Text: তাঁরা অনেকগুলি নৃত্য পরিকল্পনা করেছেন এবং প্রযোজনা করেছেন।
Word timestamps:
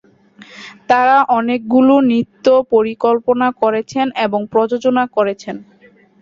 তাঁরা 0.89 1.17
অনেকগুলি 1.37 1.95
নৃত্য 2.09 2.45
পরিকল্পনা 2.71 3.47
করেছেন 3.61 4.05
এবং 4.25 4.39
প্রযোজনা 4.53 5.03
করেছেন। 5.15 5.55